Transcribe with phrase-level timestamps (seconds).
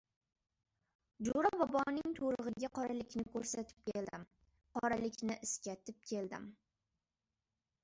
[1.27, 4.25] Jo‘ra boboning to‘rig‘iga qoralikni ko‘rsatib keldim,
[4.81, 6.51] qoralikni iskatib keldim.